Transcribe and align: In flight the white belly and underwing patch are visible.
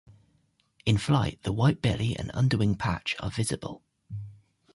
In 0.83 0.97
flight 0.97 1.43
the 1.43 1.51
white 1.53 1.79
belly 1.79 2.17
and 2.17 2.31
underwing 2.33 2.73
patch 2.73 3.15
are 3.19 3.29
visible. 3.29 3.83